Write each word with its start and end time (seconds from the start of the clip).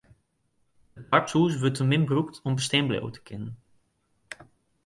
It 0.99 1.05
doarpshûs 1.11 1.53
wurdt 1.59 1.77
te 1.79 1.83
min 1.87 2.07
brûkt 2.09 2.35
om 2.47 2.57
bestean 2.59 2.87
bliuwe 2.89 3.11
te 3.13 3.21
kinnen. 3.27 3.53